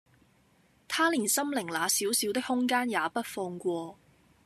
[0.87, 3.99] 他連心靈那小小的空間也不放過